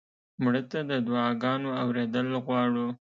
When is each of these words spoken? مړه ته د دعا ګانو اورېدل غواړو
مړه 0.43 0.61
ته 0.71 0.79
د 0.89 0.91
دعا 1.07 1.27
ګانو 1.43 1.69
اورېدل 1.81 2.27
غواړو 2.45 2.87